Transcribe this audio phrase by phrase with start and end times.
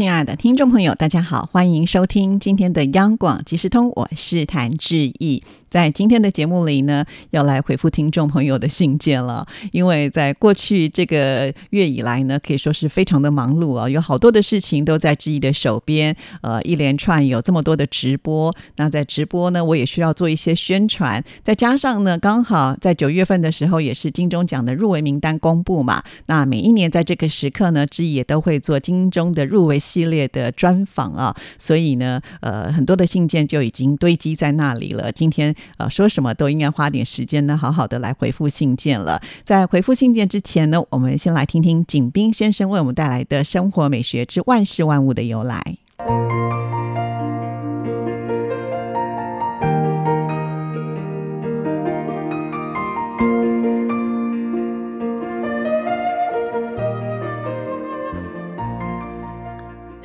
[0.00, 5.42] 亲爱的听众朋友，大家好，欢迎收听今天的央广即时通，我是谭志毅。
[5.68, 9.46] 在今天的节目里呢，要来回复听众朋友的信件了。
[9.70, 16.16] 因为在过去这个月以来呢，可以说是非常的忙碌啊，有好多的事情都在志毅的手边。
[16.40, 21.22] 呃，一连串有这么多的直播，那在直播呢，我也需要做一些宣传。
[21.44, 26.02] 再加上呢，刚好在九月份的时候，也是金钟奖的入围名单公布嘛。
[26.26, 31.34] 那每一年在这个时刻呢，志毅也都会做金钟的入围系列的专访啊。
[31.58, 35.10] 所以呢，呃，很多的信件就已经堆积在那里了。
[35.10, 35.54] 今天。
[35.78, 39.20] 呃，说什么都应该花点时间呢，好好的来回复信件了。
[39.44, 45.60] 在回复信件之前呢，我们先来听听景斌先生为我们带来的生活美学之万事万物的由来。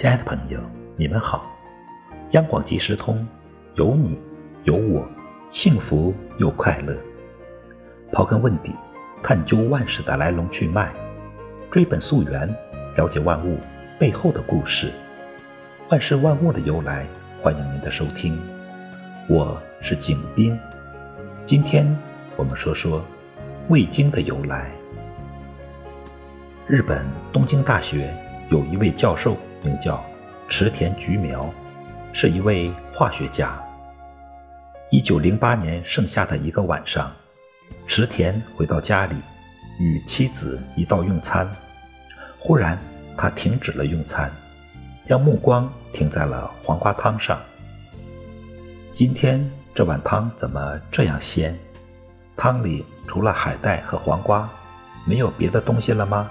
[0.06, 0.60] 亲爱的朋友，
[0.98, 1.52] 你们好！
[2.34, 3.28] 央广即时通，
[3.74, 4.20] 有你，
[4.64, 5.04] 有我。
[5.50, 6.96] 幸福又快乐。
[8.12, 8.72] 刨根问底，
[9.24, 10.94] 探究万事的来龙去脉，
[11.72, 12.48] 追本溯源，
[12.96, 13.58] 了解万物
[13.98, 14.92] 背后的故事。
[15.90, 17.08] 万事万物的由来，
[17.42, 18.40] 欢迎您的收听。
[19.28, 20.56] 我是景斌。
[21.48, 21.84] 今天
[22.36, 23.04] 我们说说
[23.70, 24.70] 味精的由来。
[26.68, 28.16] 日本东京大学
[28.52, 30.02] 有一位教授，名叫
[30.48, 31.52] 池田菊苗，
[32.14, 33.60] 是一位化学家。
[34.92, 37.12] 一九零八年盛夏的一个晚上，
[37.88, 39.16] 池田回到家里，
[39.80, 41.50] 与妻子一道用餐。
[42.40, 42.78] 忽然，
[43.18, 44.32] 他停止了用餐，
[45.08, 47.42] 将目光停在了黄瓜汤上。
[48.94, 51.58] 今天这碗汤怎么这样鲜？
[52.38, 54.48] 汤里除了海带和黄瓜，
[55.06, 56.30] 没有别的东西了吗？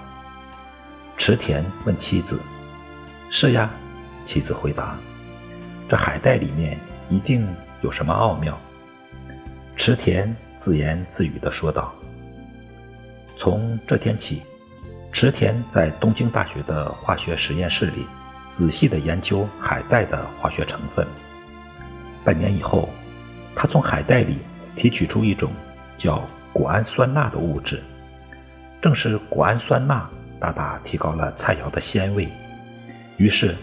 [1.17, 2.39] 池田问妻子。
[3.29, 3.69] 是呀，
[4.23, 4.95] 妻子回答。
[5.89, 7.47] 这海带里面一定。
[7.81, 8.57] 有什么奥妙？
[9.75, 11.93] 池田自言自语地说道
[13.37, 14.41] ：“从这天起，
[15.11, 18.07] 池田在东京大学的化学实验室里
[18.49, 21.05] 仔细地研究海带的化学成分。
[22.23, 22.89] 半年以后，
[23.55, 24.39] 他从海带里
[24.75, 25.51] 提取出一种
[25.95, 27.83] 叫谷氨酸钠的物质。
[28.81, 30.09] 正是谷氨酸钠
[30.39, 32.27] 大大提高了菜肴的鲜味。
[33.17, 33.55] 于是，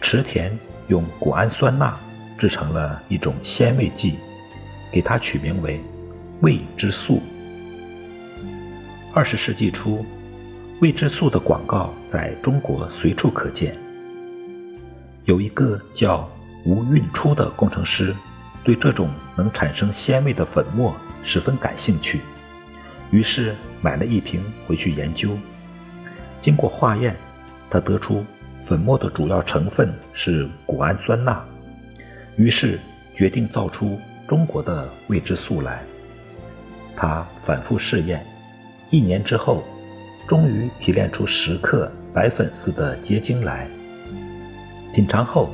[0.00, 0.56] 池田
[0.88, 1.98] 用谷氨酸钠。”
[2.36, 4.16] 制成了一种鲜味剂，
[4.90, 5.80] 给它取名为
[6.42, 7.22] “味之素”。
[9.14, 10.04] 二十世纪初，
[10.80, 13.76] 味之素的广告在中国随处可见。
[15.26, 16.28] 有一个叫
[16.64, 18.12] 吴运初的工程师，
[18.64, 22.20] 对这种能产生鲜味的粉末十分感兴趣，
[23.12, 25.38] 于是买了一瓶回去研究。
[26.40, 27.14] 经过化验，
[27.70, 28.24] 他得出
[28.66, 31.44] 粉末的主要成分是谷氨酸钠。
[32.36, 32.78] 于是
[33.14, 35.82] 决定造出中国的味之素来。
[36.96, 38.24] 他反复试验，
[38.90, 39.62] 一年之后，
[40.26, 43.68] 终于提炼出十克白粉似的结晶来。
[44.94, 45.52] 品尝后，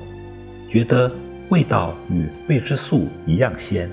[0.70, 1.10] 觉得
[1.48, 3.90] 味道与味之素一样鲜。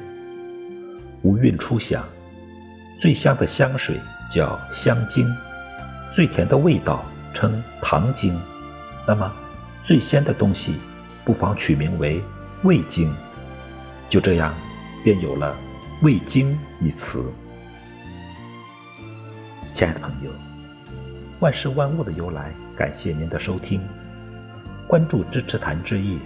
[1.24, 2.04] 吴运初想，
[3.00, 3.96] 最香的香水
[4.32, 5.28] 叫香精，
[6.14, 7.04] 最甜的味道
[7.34, 8.40] 称糖精，
[9.08, 9.34] 那么
[9.84, 10.76] 最鲜的东西，
[11.24, 12.22] 不妨取名为。
[12.64, 13.14] 味精，
[14.10, 14.54] 就这样，
[15.04, 15.56] 便有了
[16.02, 17.32] “味精”一词。
[19.74, 20.32] 亲爱的朋友，
[21.40, 23.80] 万事万物的由来，感谢您的收听，
[24.88, 26.18] 关注支持谭志毅，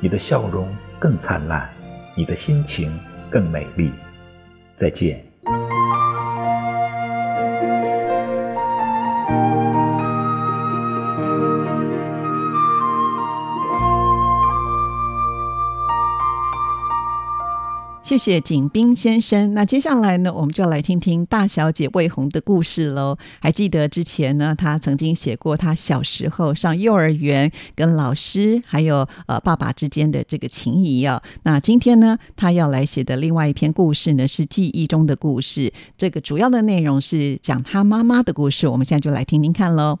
[0.00, 1.70] 你的笑容更灿烂，
[2.16, 2.92] 你的心情
[3.30, 3.92] 更美丽。
[4.76, 5.25] 再见。
[18.06, 19.52] 谢谢景斌先生。
[19.52, 23.18] 那接下来呢，我们就来听听大小姐魏红的故事喽。
[23.40, 31.20] 还记得之前呢，她曾经写过她小时候上幼儿园跟老师还有呃爸爸之间的这个情谊啊。
[31.42, 35.72] 那今天呢，她要来写的另外一篇故事呢，是记忆中的故事。
[35.96, 38.68] 这个主要的内容是讲她妈妈的故事。
[38.68, 39.98] 我们现在就来听听看喽。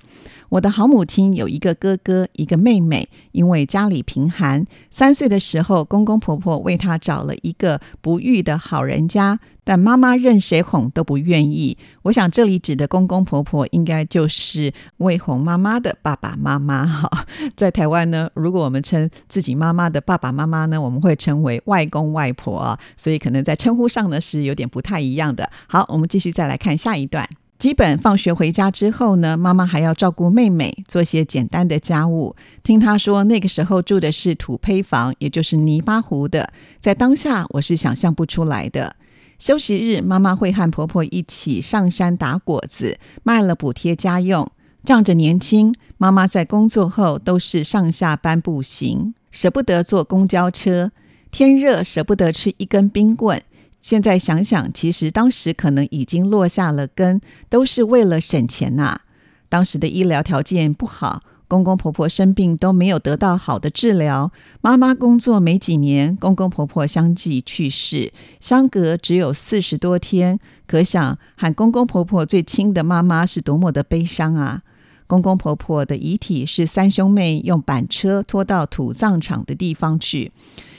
[0.48, 3.08] 我的好母亲有一个哥哥，一个妹妹。
[3.32, 7.80] 因为家里贫寒，三岁的时候，公公婆婆为她找了一个。
[8.06, 11.76] 不育的好人家，但妈妈任谁哄都不愿意。
[12.02, 17.26] 我想这里指的公公婆婆，应该就是未哄妈妈的爸爸妈妈哈。
[17.56, 25.50] 在台湾呢，如果我们称自己妈妈的爸爸妈妈呢，我们会称为外公外婆，所以可能在称呼上呢是有点不太一样的。
[25.66, 27.28] 好，我们继续再来看下一段。
[27.58, 32.36] 基本放学回家之后呢，妈妈还要照顾妹妹，做些简单的家务。
[32.62, 38.94] 听她说，那个时候住的是土坯房，也就是泥巴糊的，在当下我是想象不出来的。
[39.38, 44.50] 休息日，妈妈会和婆婆一起上山打果子，卖了补贴家用。
[44.84, 50.92] 仗着年轻，妈妈在工作后都是上下班步行，舍不得坐公交车。
[51.30, 53.42] 天热，舍不得吃一根冰棍。
[53.80, 59.00] 现在想想，其实当时可能已经落下了根，都是为了省钱呐。
[59.48, 64.32] 当时的医疗条件不好，公公婆婆生病都没有得到好的治疗。
[64.60, 74.62] 妈妈工作没几年，公公婆婆相继去世，相隔只有四十多天，可想喊公公婆婆最亲的妈妈是多么的悲伤啊！
[75.06, 80.32] 公公婆婆的遗体是三兄妹用板车拖到土葬场的地方去。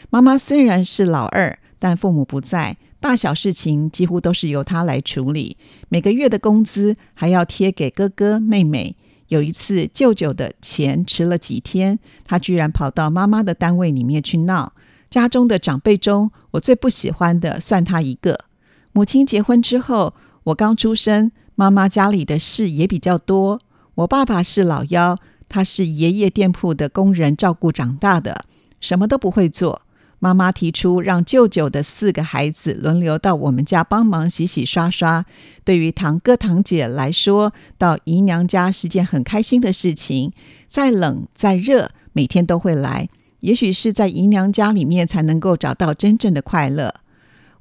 [0.10, 2.76] 妈妈虽然是老二，但父母不在。
[3.00, 5.58] 大小事情几乎都是由他来处理，
[5.90, 8.96] 每个月的工资还要贴给哥哥妹妹。
[9.28, 14.74] 有一次，舅舅的钱迟了几天，他居然跑到妈妈的单位里面去闹。
[15.10, 18.46] 家中的长辈中，我最不喜欢的算他一个。
[18.94, 20.14] 母亲结婚之后，
[20.46, 23.60] 我刚出生，妈妈家里的事也比较多。
[23.96, 25.18] 我爸爸是老幺，
[25.50, 28.46] 他是爷爷店铺的工人照顾长大的，
[28.80, 29.82] 什么都不会做。
[30.20, 35.26] 妈妈提出让舅舅的四个孩子轮流到我们家帮忙洗洗刷刷。
[35.64, 40.34] 对于堂哥堂姐来说，到姨娘家是件很开心的事情。
[40.68, 43.10] 再冷再热，每天都会来。
[43.42, 46.96] 也许是在姨娘家里面才能够找到真正的快乐。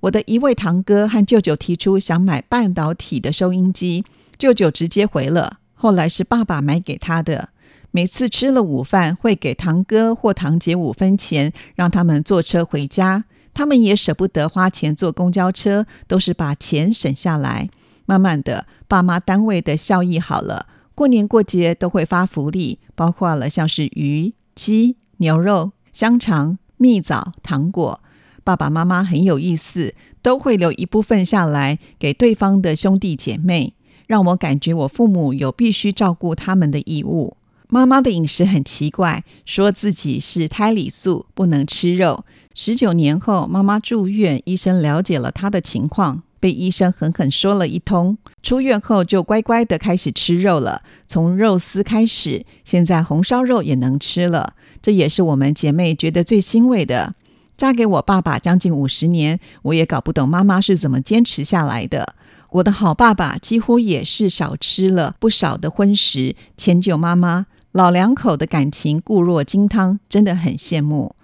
[0.00, 4.04] 我的一位堂哥和舅舅提出想买半导体的收音机，
[4.38, 5.58] 舅舅直接回了。
[5.74, 7.50] 后来是爸爸买给他的。
[7.96, 13.24] 每次吃了午饭，会给堂哥或堂姐五分钱，让他们坐车回家。
[13.54, 17.70] 他们也舍不得花钱坐公交车，都是把钱省下来。
[18.04, 28.02] 慢慢的，爸妈单位的效益好了，过年过节都会发福利，包括了像是鱼、鸡、牛肉、香肠、蜜枣、糖果。
[28.44, 33.72] 爸爸妈妈很有意思，都会留一部分下来给对方的兄弟姐妹，
[34.06, 37.35] 让我感觉我父母有必须照顾他们的义务。
[37.68, 42.24] 妈妈的饮食很奇怪，说自己是胎里素，不能吃肉。
[42.54, 48.16] 十九年后，妈妈住院，医生了解了她的情况，被医生狠狠说了一通。
[48.40, 54.54] 出院后就乖乖的开始吃肉了，从肉丝开始，现在红烧肉也能吃了。
[54.80, 57.14] 这也是我们姐妹觉得最欣慰的。
[57.56, 62.14] 嫁给我爸爸将近五十年，我也搞不懂妈妈是怎么坚持下来的。
[62.50, 67.46] 我的好爸爸几乎也是少吃了不少的荤食，迁就妈妈。
[67.76, 71.14] 老两口的感情固若金汤，真的很羡慕。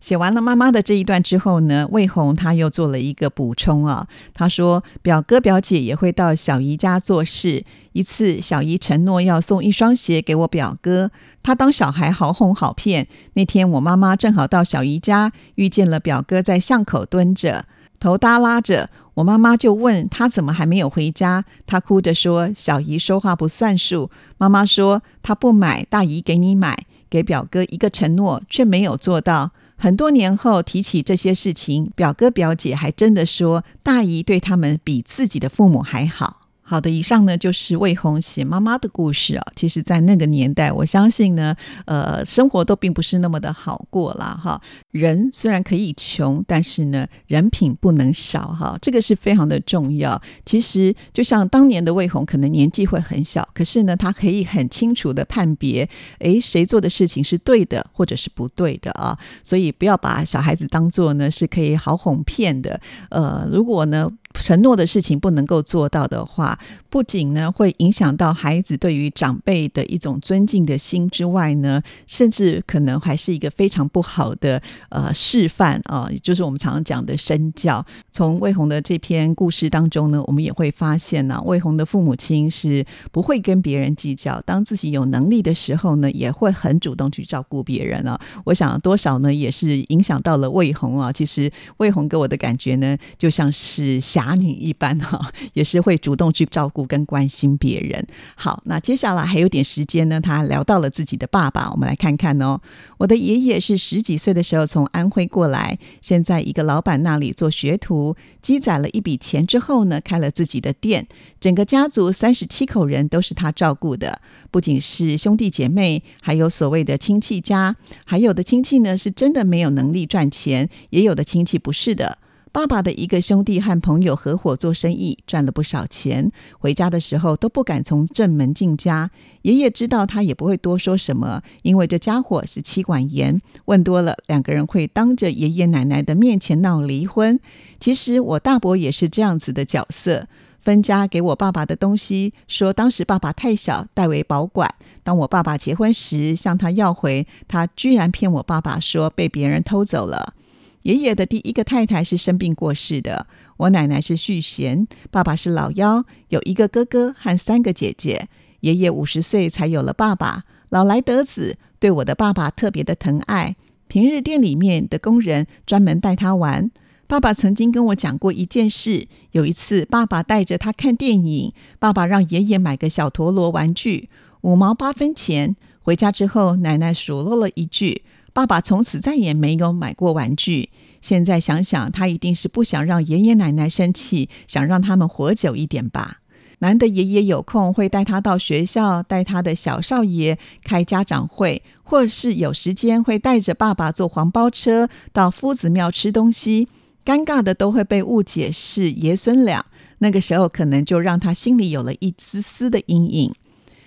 [0.00, 7.64] 写完了妈妈的这一段之后呢，魏红他又做了一个补充啊，他说表哥表姐也会到小姨家做事。
[7.92, 13.06] 一次，小姨承诺要送一双鞋给我表哥，他当小孩好哄好骗。
[13.34, 17.64] 那天我妈妈正好到小姨家，遇见了表哥在巷口蹲着。
[18.02, 21.44] 头耷拉着，我妈妈就问他怎么还没有回家。
[21.68, 26.76] 他哭着说：“小姨说话不算数。”妈妈说：“他不买，大姨给你买。”
[27.08, 29.52] 给表哥一个承诺，却没有做到。
[29.76, 36.40] 很多年后提起这些事情，表哥表姐还真的说，大姨对他们比自己的父母还好。
[36.62, 39.46] 好的，以上呢就是魏红写妈妈的故事啊。
[39.54, 44.40] 其实，在那个年代，我相信呢，呃，生活都并不是那么的好过啦。
[44.42, 44.60] 哈。
[44.92, 50.20] 人虽然可以穷，但是呢，人品不能少哈，这个是非常的重要。
[50.44, 55.88] 其实，就像当年的魏红，可能年纪会很小，可是呢，他可以很清楚的判别，
[56.20, 59.18] 诶，谁做的事情是对的，或者是不对的啊。
[59.42, 62.80] 所以，不要把小孩子当做呢是可以好哄骗的。
[63.10, 64.08] 呃，如果呢。
[64.34, 66.58] 承诺的事情不能够做到的话，
[66.88, 77.84] 不仅呢会影响到孩子对于长辈的一种尊敬的心之外呢，甚至可能还是一个非常不好的呃示范啊，也就是我们常常讲的身教。
[78.10, 88.20] 从魏红的这篇故事当中呢，我们也会发现呢，魏红的父母亲是不会跟别人计较，当自己有能力的时候呢，也会很主动去照顾别人啊。
[88.44, 91.12] 我想多少呢，也是影响到了魏红啊。
[91.12, 94.32] 其实魏红给我的感觉呢，就像是侠。
[94.32, 95.20] 女一般哈，
[95.52, 98.02] 也是会主动去照顾跟关心别人。
[98.34, 102.58] 好，那接下来还有点时间呢，他聊到了自己的爸爸，我们来看看哦。
[102.96, 111.06] 我的爷爷是十几岁的时候从安徽过来，先在一个老板那里做学徒，积攒了一笔钱之后呢，开了自己的店。
[111.38, 117.76] 整个家族三十七口人都是他照顾的，不仅是兄弟姐妹，还有所谓的亲戚家，
[118.06, 122.16] 还有的亲戚呢是真的没有能力赚钱，也有的亲戚不是的。
[122.52, 126.30] 爸爸的一个兄弟和朋友合伙做生意，赚了不少钱。
[126.58, 129.10] 回家的时候都不敢从正门进家。
[129.40, 137.40] 爷爷知道他也不会多说什么，因为这家伙是妻管严，问多了，两个人会当着爷爷奶奶的面前闹离婚。
[137.80, 140.28] 其实我大伯也是这样子的角色，
[140.60, 144.74] 分家给我爸爸的东西，说当时爸爸太小，代为保管。
[145.02, 150.34] 当我爸爸结婚时向他要回，他居然骗我爸爸说被别人偷走了。
[150.82, 153.26] 爷爷的第一个太太是生病过世的。
[153.56, 158.28] 我奶奶是续弦，爸爸是老幺，有一个哥哥和三个姐姐。
[158.60, 163.56] 爷爷五十岁才有了爸爸，老来得子，对我的爸爸特别的疼爱。
[163.88, 166.70] 平日店里面的工人专门带他玩。
[167.06, 174.08] 爸爸曾经跟我讲过一件事：有一次，爸爸带着他看电影，爸爸让爷爷买个小陀螺玩具，
[174.40, 175.54] 五毛八分钱。
[175.82, 178.02] 回家之后，奶奶数落了一句。
[178.32, 180.70] 爸爸从此再也没有买过玩具。
[181.00, 186.18] 现在想想，他一定是不想让爷爷奶奶生气，想让他们活久一点吧。
[186.60, 196.68] 难得爷爷有空，会带他到学校，带他的小少爷开家长会，或是有时间会带着爸爸坐黄包车到夫子庙吃东西。
[197.04, 199.66] 尴尬的都会被误解是爷孙俩，
[199.98, 203.34] 那个时候可能就让他心里有了一丝丝的阴影。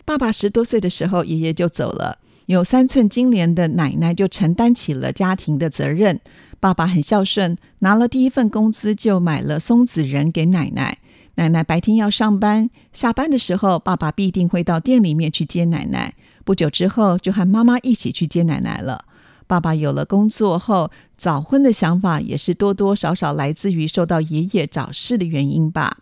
[0.04, 2.20] 爸爸十多岁的时候，爷爷就走了。
[2.48, 6.20] 有三寸金莲的奶奶就承担起了家庭的责任。
[6.60, 11.00] 爸爸很孝顺，拿了第一份工资就买了松子仁给奶奶。
[11.36, 16.14] 奶奶白天要上班，下班的时候，爸爸必定会到店里面去接奶奶。
[16.44, 19.06] 不久之后，就和妈妈一起去接奶奶了。
[19.48, 25.98] 爸爸有了工作后，早婚的想法也是多多少少来自于受到爷爷早逝的原因吧。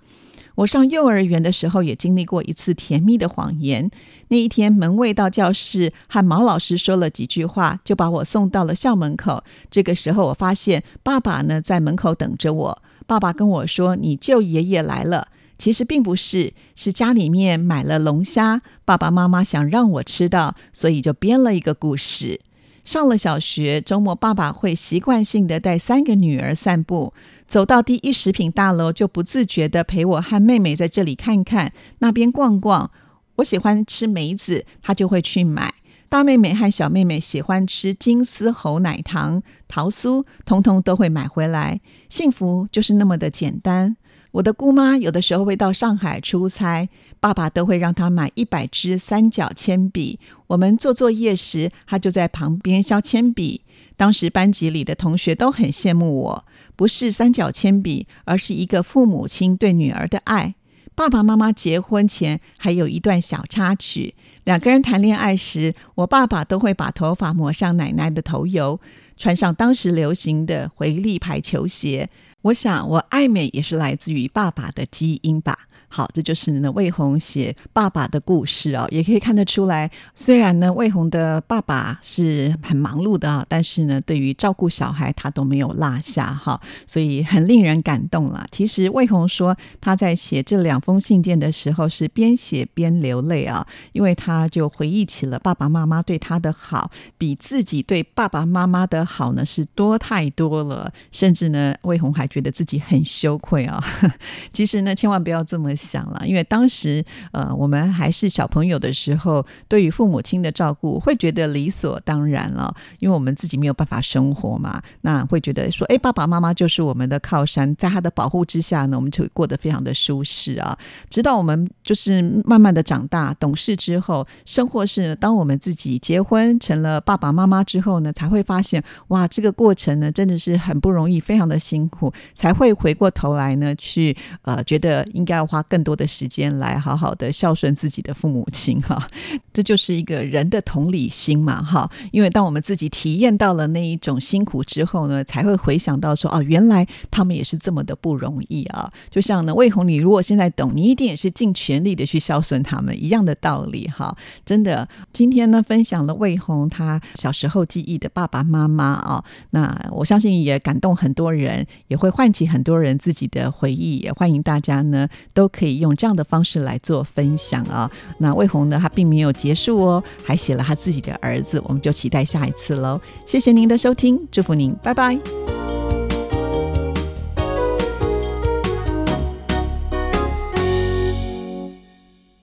[0.55, 3.89] 我上幼儿园的时候，也经历过一次甜蜜的谎言。
[4.27, 9.43] 那一天，门卫到教室和毛老师说了几句话，就把我送到了校门口。
[9.71, 12.81] 这个时候，我发现爸爸呢在门口等着我。
[13.07, 22.41] 爸爸跟我说：“你舅爷爷来了。”其实并不是，是家里面买了龙虾，爸爸妈妈想让我吃到，所以就编了一个故事。
[22.83, 27.13] 上了小学，周末爸爸会习惯性的带三个女儿散步，
[27.47, 32.91] 走到第一食品大楼就不自觉的陪我和妹妹在这里看看，那边逛逛。
[33.37, 35.73] 我喜欢吃梅子，他就会去买。
[36.13, 41.81] 大妹妹和小妹妹喜欢吃金丝猴奶糖、桃酥，通通都会买回来。
[42.07, 43.97] 幸福就是那么的简单。
[44.29, 46.87] 我的姑妈有的时候会到上海出差，
[47.19, 50.19] 爸爸都会让她买一百支三角铅笔。
[50.45, 53.63] 我们做作业时，她就在旁边削铅笔。
[53.97, 60.53] 当时班级里的同学都很羡慕我，不是三角铅笔，而是一个父母亲对女儿的爱。
[60.95, 68.79] 爸爸妈妈结婚前还有一段小插曲，两个人谈恋爱时，我爸爸都会把头发抹上奶奶的头油，
[69.23, 72.09] 穿上当时流行的回力牌球鞋。
[72.41, 75.57] 我想，我爱美也是来自于爸爸的基因吧。
[75.87, 88.45] 好，这就是呢魏红写爸爸的故事哦，也可以看得出来，虽然呢魏红的爸爸是很忙碌的啊，但是呢对于照顾小孩他都没有落下哈，所以很令人感动啦。
[88.51, 102.27] 其实魏红说他在写这两封信件的时候是边写边流泪啊，因为他就回忆起了爸爸妈妈对他的好，比自己对爸爸妈妈的好呢是多太多了，甚至呢魏红还。
[102.33, 103.79] 觉得自己很羞愧啊！
[104.51, 120.75] 其实呢，千万不要这么想了，因为当时呃，我们还是小朋友的时候，对于父母亲的照顾会觉得理所当然了，因为我们自己没有办法生活嘛，那会觉得说，哎，爸爸妈妈就是我们的靠山，在他的保护之下呢，我们就会过得非常的舒适啊。
[121.11, 132.11] 直到我们就是慢慢的长大懂事之后，生活是当我们自己结婚成了爸爸妈妈之后呢，才会发现，哇，这个过程呢，真的是很不容易，非常的辛苦。
[132.33, 139.07] 才会回过头来呢，去呃，觉得应该要花更多的时间来好好的孝顺自己的父母亲哈，
[139.53, 141.89] 这就是一个人的同理心嘛哈。
[142.11, 148.91] 因为当我们自己体验到了那一种辛苦之后呢，才会回想到说哦，原来他们也是这么的不容易啊。
[149.09, 154.15] 就像呢，魏红，你如果现在懂，你一定也是尽全力的去孝顺他们一样的道理哈。
[154.45, 162.13] 真的，今天呢，分享了魏红他小时候记忆的爸爸妈妈啊，那我相信也感动很多人，也会。
[162.13, 163.97] 唤起很多人自己的回忆。
[163.97, 167.89] 也欢迎大家呢都可以用这样的方式来做分享啊。
[168.19, 173.01] 那魏红呢，他并没有结束哦，还写了他自己的儿子，我们就期待下一次喽。
[173.25, 175.82] 谢谢您的收听，祝福您，拜拜。